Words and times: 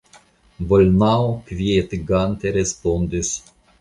Bolnau 0.69 1.29
kvietigante 1.49 2.55
respondis. 2.57 3.31